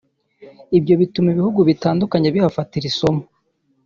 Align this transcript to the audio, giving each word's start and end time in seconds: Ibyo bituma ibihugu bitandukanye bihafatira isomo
Ibyo 0.77 0.93
bituma 1.01 1.27
ibihugu 1.33 1.59
bitandukanye 1.69 2.27
bihafatira 2.35 2.85
isomo 2.91 3.23